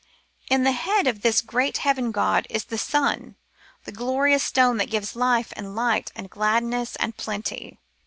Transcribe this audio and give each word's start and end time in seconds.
In 0.49 0.63
the 0.63 0.71
head 0.71 1.05
of 1.05 1.21
this 1.21 1.41
great 1.43 1.77
heaven 1.77 2.11
god 2.11 2.47
is 2.49 2.63
the 2.63 2.77
sun, 2.79 3.35
the 3.83 3.91
glorious 3.91 4.41
stone 4.43 4.77
that 4.77 4.89
gives 4.89 5.15
life 5.15 5.53
and 5.55 5.75
light 5.75 6.11
and 6.15 6.27
gladness 6.27 6.95
and 6.95 7.15
plenty. 7.17 7.77